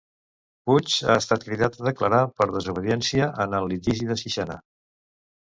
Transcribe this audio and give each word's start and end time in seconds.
Puig 0.69 0.95
ha 1.09 1.17
estat 1.23 1.45
cridat 1.49 1.77
a 1.81 1.85
declarar 1.89 2.23
per 2.39 2.49
desobediència 2.55 3.29
en 3.47 3.55
el 3.59 3.71
litigi 3.75 4.11
de 4.13 4.21
Sixena. 4.23 4.61